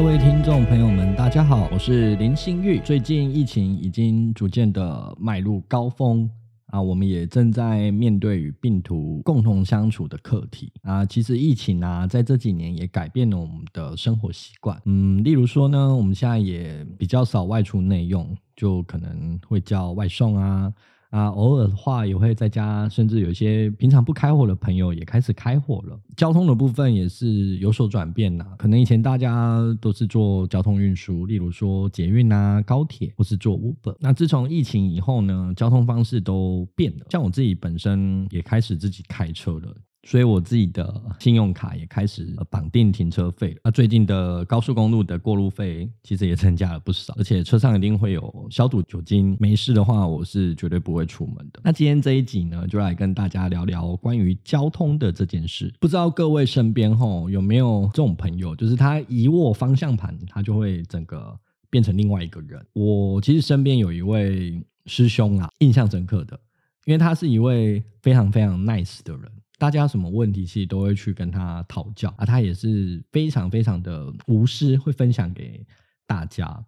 [0.00, 2.78] 各位听众朋友们，大家好，我是林心玉。
[2.78, 6.26] 最近疫情已经逐渐的迈入高峰
[6.68, 11.04] 啊，我们也正在面对与病毒共同相处的课题啊。
[11.04, 14.80] 其实疫情啊，在这几年也改变了我们的生活习惯。
[14.86, 20.72] 嗯，例如说呢，我们现在也比较少外出内用，就可能会叫外送啊。
[21.10, 25.98] 啊，偶尔的话也会在家，甚至有些平常不开火的朋友也开始开火了。
[26.16, 33.96] 交通的部分也是有所转变呐，可能以前大家都是坐交通运输，例如说捷运啊、高铁，或是坐 Uber。
[33.98, 37.06] 那自从疫情以后呢，交通方式都变了。
[37.10, 39.74] 像我自己本身也开始自己开车了。
[40.02, 43.56] 所以我自己的信用卡也开始绑定停车费。
[43.62, 49.36] 那最近的高速公路的过路费其实也增加了不少，而且车上一定会有消毒酒精。
[49.38, 51.60] 没事的话，我是绝对不会出门的。
[51.62, 55.72] 那今天这一集呢，就来跟大家聊聊关于交通的这件事。
[55.78, 62.64] 不知道各位身边吼有没有这种朋友，就是他一握方向盘，他就会整个变成另外一个人。
[62.72, 66.40] 我其实身边有一位师兄啊，印象深刻的，
[66.86, 69.30] 因为他是一位非常非常 nice 的人。
[69.60, 75.62] 大家什么问题其实都会去跟他讨教啊，他也是非常非常的无私，会分享给
[76.06, 76.64] 大家。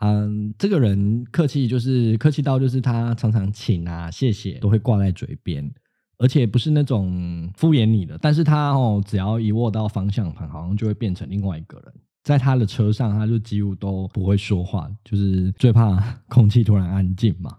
[0.00, 5.72] 嗯，这个人客气就是客气到就是他常常请啊、谢谢都会挂在嘴边，
[6.18, 8.18] 而且不是那种敷衍你的。
[8.20, 11.94] 但是他哦，只要一握到方向盘，好像就会变成另外一个人。
[12.24, 17.56] 在他的车上，他就几乎都不会说话，就是最怕空气突然安静嘛。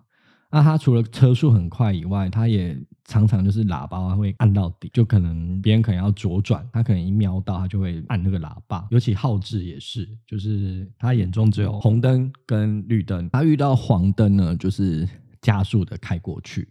[0.52, 8.88] 那他除了车速很快以外，他也常常就是喇叭会按到底，就可能别人可能要左转，他可能一瞄到他就会按那个喇叭。
[8.90, 15.08] 尤其浩志也是，就是他眼中只有红灯跟绿灯，他遇到黄灯呢，就是
[15.42, 16.68] 加速的开过去。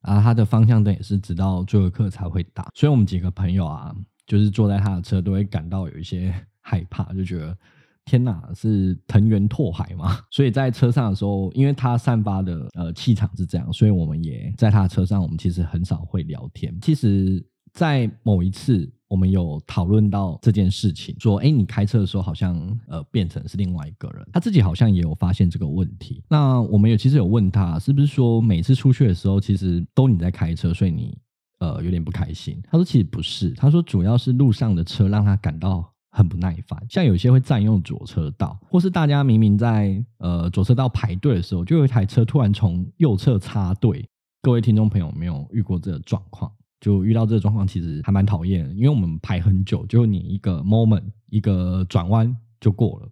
[0.00, 2.68] 啊，他的方向灯也是直到最后一刻才会打。
[2.74, 3.94] 所以我们几个朋友啊，
[4.26, 7.56] 就是坐在他的车都会感到有一些害怕，就觉得。
[8.06, 10.16] 天呐，是藤原拓海吗？
[10.30, 16.72] 所以在车上的时候，因为他散发的呃气场是这样，所以我们也在他的车上，我们其实很少会聊天。
[16.80, 22.56] 其实，在某一次，我们有讨论到这件事情，说，哎，你开车的时候好像
[22.86, 26.22] 呃变成是另外一个人，他自己好像也有发现这个问题。
[26.28, 31.18] 那我们有其实有问他，是不是说每次出去的时候，其实都你在开车，所以你
[31.58, 32.62] 呃有点不开心？
[32.70, 35.92] 他说其实不是，他说主要是路上的车让他感到。
[36.16, 44.02] 很不耐烦，像有些会占用左车道，或是大家明明在呃左车道排队的时候，就有一台车突然从右侧插队。
[44.40, 46.50] 各位听众朋友，没有遇过这个状况？
[46.80, 53.08] 就遇到这个状况，其实还蛮讨厌，因为我们排很久，就你一个 moment 一个转弯就过了。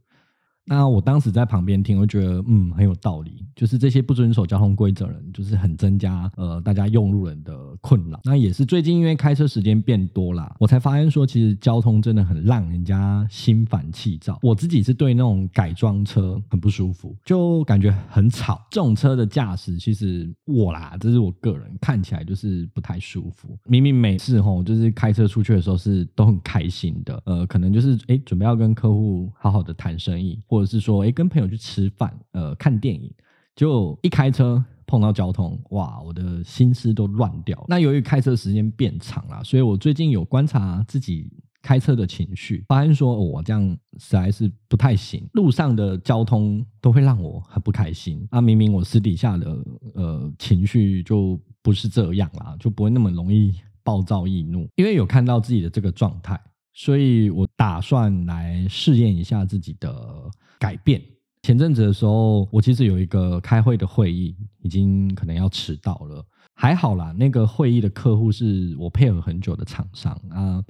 [0.67, 8.21] 那我当时在旁边听，我觉得嗯很有道理，就是这些不遵守交通规则人，就是很增加呃大家用路人的困扰。
[8.25, 14.39] 那也是最近因为开车时间变多啦，我才发现说，其实交通真的很让人家心烦气躁。
[14.43, 18.61] 我自己是对那种改装车很不舒服，就感觉很吵。
[18.71, 23.57] 这种车的驾驶，其实我啦，这是我个人看起来就是不太舒服。
[23.67, 30.41] 明明每次吼就是开车出去的时候是都很开心的，呃，可能就是哎准备要跟客户好好的谈生意。
[30.55, 33.13] 或者是说，哎，跟朋友去吃饭，呃，看电影，
[33.57, 37.65] 就一开车碰到交通，哇，我的心思都乱掉。
[37.67, 41.29] 那由于开车时间变长了，所以我最近有观察自己
[41.61, 45.29] 开车的情绪，发现说，我这样实在是不太行。
[45.33, 48.25] 路上的交通都会让我很不开心。
[48.31, 49.59] 啊，明明我私底下的
[49.95, 56.41] 呃情绪就不是这样啦，就不会那么容易暴躁易怒，因为有看到自己的这个状态。
[56.75, 61.01] 所以我打算来试验一下自己的改变。
[61.43, 66.23] 前阵子的时候，我其实有一个开会的会议，已经可能要迟到了。
[66.55, 70.62] 还好啦，那个会议的客户是我配合很久的厂商啊，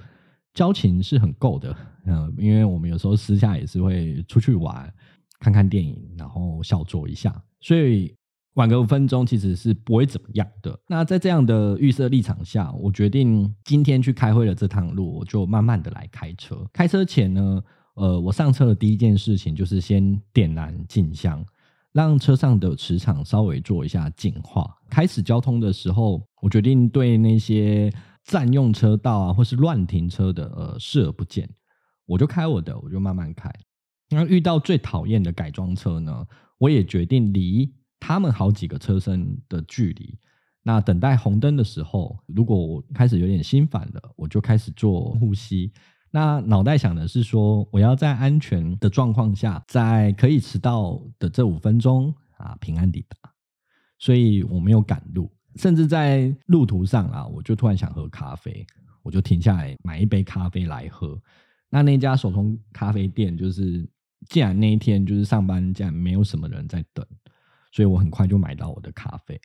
[0.53, 1.75] 交情是很够的。
[2.05, 4.93] 嗯，因为我们有时候私下也是会出去玩，
[5.39, 8.15] 看看电影，然后小酌一下，所以。
[8.55, 10.77] 晚个五分钟其实是不会怎么样的。
[10.87, 16.65] 那在这样的预设立场下，我决定今天去开会的这趟路，我就慢慢的来开车。
[16.71, 17.63] 开车前呢，
[17.95, 21.45] 呃，我上车的第一件事情就是先点燃静香，
[21.91, 24.73] 让车上的磁场稍微做一下净化。
[24.89, 27.91] 开始交通的时候，我决定对那些
[28.23, 31.49] 占用车道啊，或是乱停车的，呃，视而不见。
[32.05, 33.51] 我就开我的，我就慢慢开。
[34.11, 36.25] 那遇到最讨厌的改装车呢，
[36.57, 37.69] 我也决定离。
[38.07, 40.15] 他们好几个车身的距离，
[40.61, 45.71] 那等待红灯的时候，如果我开始有点心烦了，我就开始做呼吸。
[46.11, 53.17] 那脑袋想的是说，我要在安全的状况下，在可以迟到的这五分钟啊，平安抵达。
[53.97, 58.63] 所以我没有赶路，甚至在路途上啊，我就突然想喝咖啡，
[59.01, 61.19] 我就停下来买一杯咖啡来喝。
[61.71, 63.83] 那那家手冲咖啡店就是，
[64.29, 67.03] 既然那一天就是上班，竟然没有什么人在等，
[67.75, 69.37] 所以我很快就买到我的咖啡。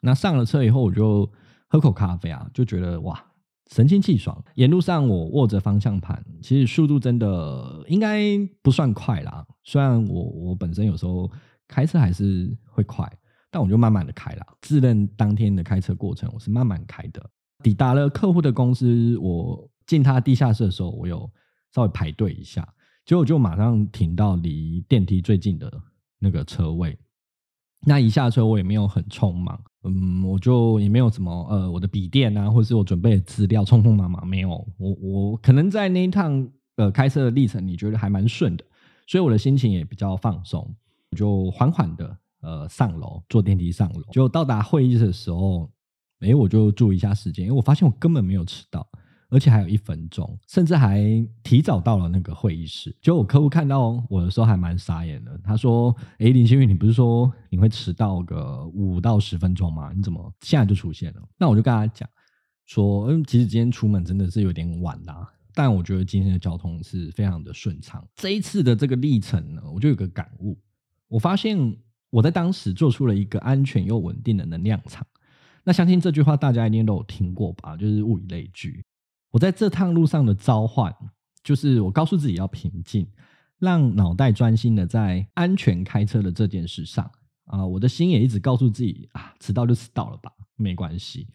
[0.00, 1.30] 那上了车以后，我就
[1.68, 3.22] 喝口咖啡啊，就觉得哇，
[3.70, 4.42] 神清气爽。
[4.54, 9.46] 沿路上我握着方向盘，其实速度真的应该不算快啦。
[9.64, 11.30] 虽然我我本身有时候
[11.66, 13.06] 开车还是会快，
[13.50, 14.46] 但我就慢慢的开啦。
[14.62, 17.22] 自认当天的开车过程，我是慢慢开的。
[17.62, 21.30] 抵达了客户的公司，我进他地下室的时候，我有
[21.74, 22.66] 稍微排队一下，
[23.04, 25.70] 结果就马上停到离电梯最近的
[26.18, 26.98] 那个车位。
[27.80, 34.48] 那一下车，我也没有很匆忙，嗯，我就也没有什么呃，我的笔电啊，或是我准备的资料，匆匆忙忙没有。
[34.76, 38.64] 我我可能在那一趟呃开车的历程，你觉得还蛮顺的，
[39.06, 40.74] 所以我的心情也比较放松，
[41.10, 45.70] 我就缓缓的呃上楼，坐电梯上楼，就到达会议室的时候。
[46.20, 48.84] 哎，我就注意一下时间，因为我发现我根本没有迟到，
[49.30, 51.02] 而且还有一分钟，甚至还
[51.42, 52.96] 提早到了那个会议室。
[53.00, 59.92] 就我客户看到我的时候还蛮傻眼的，他说：“哎，林新宇，你不是说你会迟到个五到十分钟吗？
[59.94, 62.08] 你怎么现在就出现了？”那我就跟他讲
[62.64, 68.02] 说：“嗯，其实今天出门真的是有点晚啦，但我觉得今天的交通是非常的顺畅。
[68.16, 70.58] 这一次的这个历程呢，我就有个感悟，
[71.06, 71.76] 我发现
[72.08, 75.06] 我在当时做出了一个安全又稳定的能量场。”
[75.64, 77.76] 那相信这句话大家一定都有听过吧？
[77.76, 78.82] 就是物以类聚。
[79.30, 80.94] 我在这趟路上的召唤，
[81.42, 83.06] 就是我告诉自己要平静，
[83.58, 87.10] 让脑袋专心的在安全开车的这件事上
[87.44, 87.64] 啊。
[87.66, 91.28] 我的心也一直告诉自己啊，迟到就迟到了吧，没关系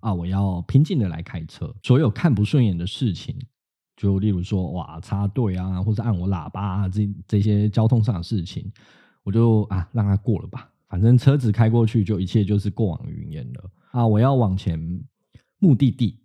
[0.00, 0.12] 啊。
[0.12, 3.36] 我要平静的来开车，所有看不顺眼的事情，
[3.96, 8.70] 就例如说哇插队啊，或者按我喇叭啊，这这些交通上的事情，
[9.22, 10.70] 我就啊让它过了吧。
[10.88, 14.04] 反正车子开过去，就一切就是过往云烟了啊！
[14.04, 14.76] 我要往前，
[15.60, 16.18] 目的地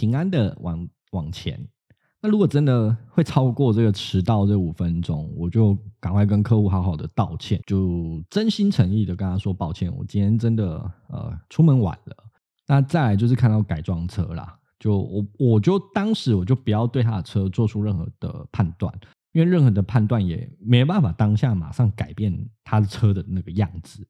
[0.00, 1.62] 平安的往往前。
[2.22, 12.16] 那如果真的会超过这个迟到这五分钟，我就赶快跟客户好好的道歉，就真心诚意的跟他说抱歉，我今天真的呃出门晚了。
[12.66, 18.90] 那再来就是看到改装车啦，就我我就当时我就不要对他的车做出任何的判断。
[19.32, 24.06] 因为任何的判断也没办法当下马上改变他的车的那个样子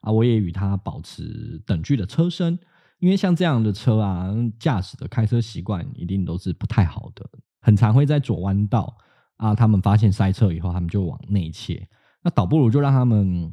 [0.00, 2.58] 啊，我也与他保持等距的车身，
[3.04, 7.28] 因为像这样的车啊，驾驶的开车习惯一定都是不太好的，
[7.60, 8.96] 很常会在左弯道
[9.36, 11.86] 啊，他们发现塞车以后，他们就往内切，
[12.22, 13.52] 那倒不如就让他们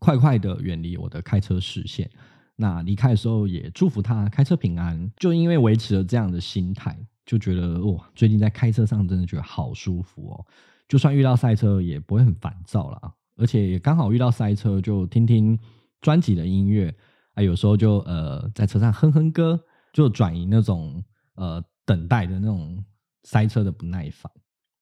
[0.00, 2.10] 快快的远离我的开车视线，
[2.56, 6.98] 那离开的时候也祝福他开车平安，就因为维持了这样的心态。
[7.24, 10.44] 就觉得哇，最近在开车上真的觉得好舒服哦，
[10.88, 15.56] 就算遇到塞车也不会很烦躁啦，而且也刚好遇到塞车，就听听
[16.00, 16.92] 专辑的音乐
[17.34, 21.02] 啊，有时候就呃在车上哼哼歌，就转移那种
[21.34, 22.84] 呃等待的那种
[23.24, 24.30] 塞车的不耐烦。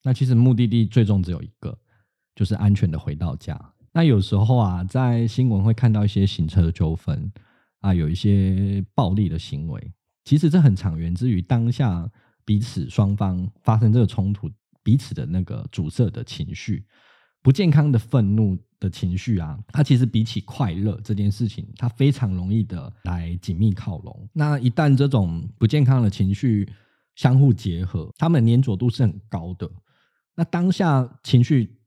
[0.02, 1.76] 那其实目的地最终只有一个，
[2.34, 3.60] 就是安全的回到家。
[3.92, 7.30] 那有时候啊，在新闻会看到一些行车纠纷
[7.80, 9.92] 啊，有一些暴力的行为，
[10.24, 12.10] 其实这很常源自于当下。
[12.44, 14.50] 彼此双方发生这个冲突，
[14.82, 16.84] 彼此的那个阻塞的情绪，
[17.40, 24.28] 不健康的愤怒的情绪啊，它其实比起快乐这件事情，它非常容易的来紧密靠拢。
[24.32, 26.68] 那一旦这种不健康的情绪
[27.14, 29.70] 相互结合，它们粘着度是很高的。
[30.34, 31.78] 那当下情绪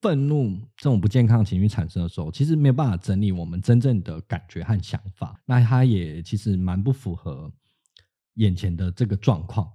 [0.00, 5.40] 愤怒这种不健康情绪产生的时候，其实没有办法整理我们真正的感觉和想法。
[5.46, 7.50] 那它也其实蛮不符合
[8.34, 9.68] 眼前的这个状况。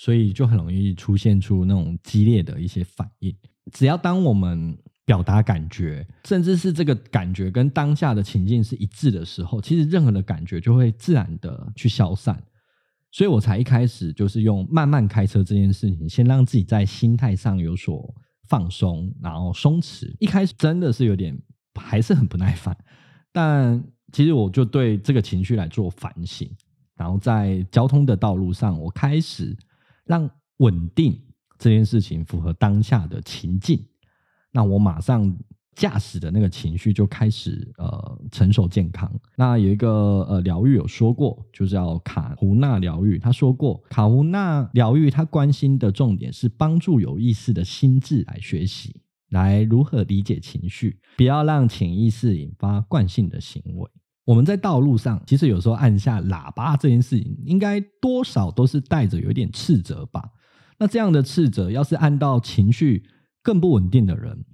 [0.00, 3.34] 所以就很容易出现出那种激烈的一些反应。
[3.72, 4.78] 只要当我们
[5.08, 12.38] 表达感觉，甚至是这个感觉跟当下的情境是一致的时候，其实任何的感觉就会自然的去消散。
[13.10, 18.14] 所以我才一开始就是用慢慢开车这件事情，先让自己在心态上有所
[18.48, 20.14] 放松，然后松弛。
[20.18, 21.34] 一开始真的是有点
[21.74, 22.76] 还是很不耐烦，
[23.32, 26.46] 但其实我就对这个情绪来做反省，
[26.96, 29.56] 然后在交通的道路上，我开始。
[30.08, 30.26] 让
[30.60, 31.20] 稳定
[31.58, 33.78] 这件事情符合当下的情境，
[34.58, 35.32] 那我马上
[35.76, 39.08] 驾驶的那个情绪就开始呃成熟健康。
[39.36, 43.20] 那有一个呃疗愈有说过，就是叫卡胡纳疗愈。
[43.20, 49.00] 他说过，卡胡纳疗愈他关心的重点是帮助有意识的心智来学习，
[49.30, 53.88] 来如何理解情绪，不要让潜意识引发惯性的行为。
[54.24, 60.24] 我们在道路上，其实有时候按下喇叭这件事情，应该多少都是带着有一点斥责吧。
[60.80, 63.04] 那这样的斥责，要是按到情绪
[63.48, 64.44] 更不稳定的人，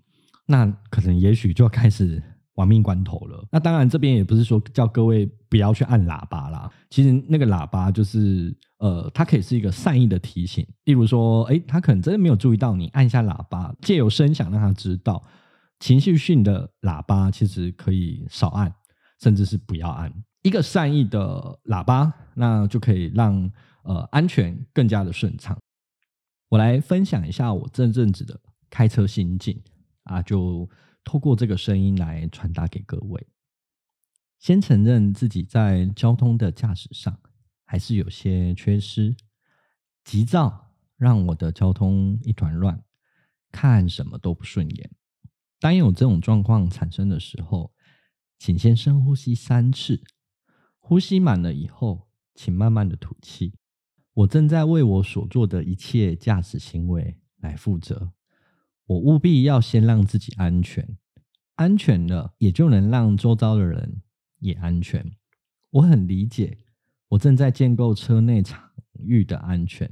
[0.46, 2.22] 那可能也许就要开始
[2.54, 3.44] 亡命关头了。
[3.50, 6.70] 那当然，这边也不是说叫各位不要去按喇叭啦。
[6.90, 10.64] 其实那个喇叭就是，呃，它可以是一个善意的提醒。
[10.84, 15.20] 例如说，诶，他可能真的没有注意到你，按一下喇叭，借由声响让他知道。
[15.80, 18.72] 情绪性的喇叭其实可以少按，
[19.20, 20.12] 甚至是不要按。
[20.42, 23.50] 一个善意的喇叭，那就可以让
[23.82, 25.58] 呃安全更加的顺畅。
[26.48, 28.38] 我来分享一下我这阵子的
[28.74, 29.62] 开车心境
[30.02, 30.68] 啊，就。
[31.06, 33.28] 透过这个声音来传达给各位。
[34.38, 37.20] 先承认自己在交通的驾驶上
[37.66, 39.14] 还是有些缺失，
[40.02, 42.82] 急躁让我的交通一团乱，
[43.52, 44.90] 看什么都不顺眼。
[45.60, 47.74] 当有这种状况产生的时候，
[48.38, 50.02] 请先深呼吸三次，
[50.78, 53.52] 呼吸满了以后，请慢慢的吐气。
[54.14, 58.14] 我正在为我所做的一切驾驶行为来负责。
[58.86, 60.96] 我务必要先让自己安全，
[61.54, 64.02] 安全了，也就能让周遭的人
[64.40, 65.12] 也安全。
[65.70, 66.58] 我很理解，
[67.08, 69.90] 我正在建构车内场域的安全。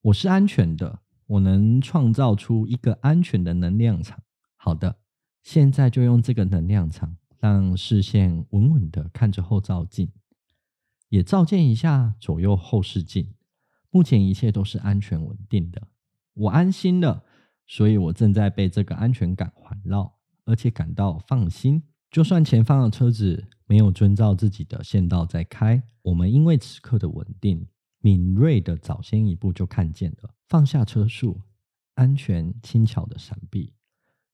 [0.00, 4.22] 我是安全的，我能创造出一个安全的能量场。
[4.56, 4.98] 好的，
[5.42, 10.10] 现在就用这个能量场，让视线稳稳的看着后照镜，
[11.10, 13.34] 也照见一下左右后视镜。
[13.90, 15.88] 目前一切都是安全稳定的，
[16.32, 17.22] 我安心了。
[17.66, 21.82] 所以我正在被这个安全感环绕，而且感到放心。
[22.10, 27.66] 就算前方的车子没有遵照自己的线道在开，我们因为此刻的稳定，
[28.00, 31.40] 敏锐的早先一步就看见了，放下车速，
[31.94, 33.72] 安全轻巧的闪避，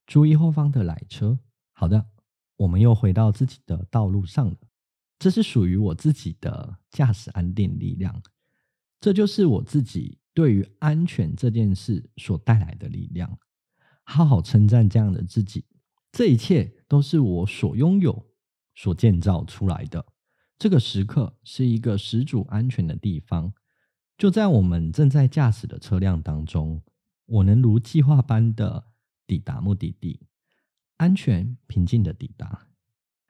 [0.06, 1.38] 注意后方的来车。
[1.72, 2.04] 好的，
[2.56, 4.56] 我们又回到自己的道路上了。
[5.18, 8.22] 这是属于我自己的驾驶安定力量，
[9.00, 10.19] 这就是我自己。
[10.32, 13.38] 对于安全这件事所带来的力量，
[14.04, 15.64] 好好称赞这样的自己。
[16.12, 18.30] 这一切都是我所拥有、
[18.74, 20.04] 所建造出来的。
[20.58, 23.52] 这个时刻是一个十足安全的地方，
[24.18, 26.82] 就在我们正在驾驶的车辆当中，
[27.26, 28.84] 我能如计划般的
[29.26, 30.20] 抵达目的地，
[30.96, 32.66] 安全平静的抵达。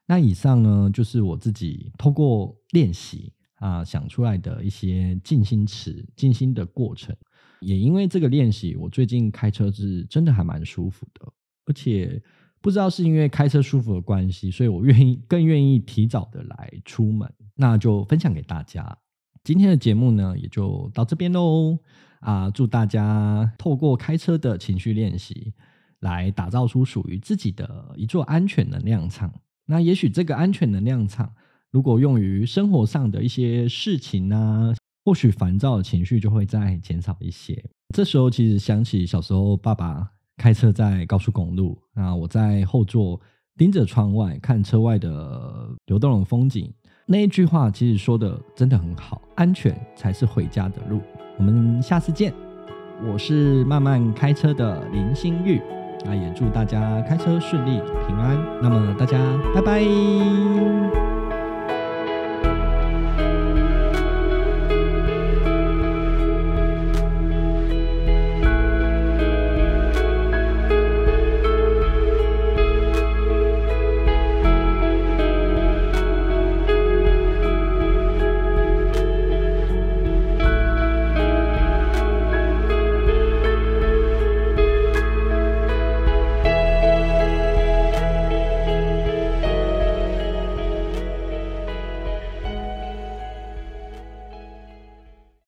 [0.06, 3.32] 那以上呢，就是我自己透过练习。
[3.60, 7.14] 啊，想出来的一些静心词、静心的过程，
[7.60, 11.30] 也因为这个练习，我最近开车是真的还蛮舒服的，
[11.66, 12.20] 而且
[12.62, 18.98] 不知道是因为开车舒服的关系，所以我愿意更愿意提早的来出门，那就分享给大家。
[19.44, 21.78] 今天的节目呢，也就到这边喽。
[22.20, 25.52] 啊，祝大家透过开车的情绪练习，
[26.00, 29.32] 来打造出属于自己的一座安全能量场。
[29.66, 31.34] 那也许这个安全能量场。
[31.72, 34.74] 如果用于生活上的一些事情呢、啊，
[35.04, 37.62] 或许烦躁的情绪就会再减少一些。
[37.94, 43.20] 这时候其实想起小时候爸爸开车在高速公路，啊，我在后座
[43.56, 46.72] 盯着窗外看车外的流动的风景，
[47.06, 51.00] 那一句话其实说的真的很好，安全才是回家的路。
[51.38, 52.32] 我们下次见，
[53.02, 55.60] 我是慢慢开车的林心玉，
[56.04, 58.38] 那也祝大家开车顺利平安。
[58.62, 59.18] 那么大家
[59.54, 61.09] 拜拜。